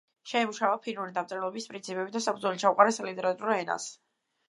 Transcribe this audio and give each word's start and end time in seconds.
შეიმუშავა 0.29 0.77
ფინური 0.85 1.13
დამწერლობის 1.19 1.71
პრინციპები 1.73 2.17
და 2.17 2.25
საფუძველი 2.31 2.65
ჩაუყარა 2.67 2.99
სალიტერატურო 3.01 3.63
ენას. 3.63 3.91